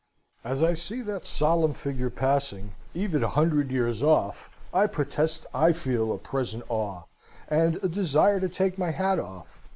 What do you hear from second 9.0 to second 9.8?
off.